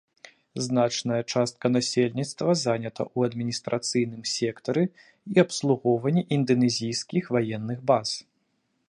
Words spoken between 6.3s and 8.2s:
інданезійскіх ваенных баз.